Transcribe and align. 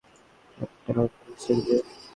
একটা 0.57 0.91
মিল্কশেক 0.97 1.57
দে। 1.65 1.77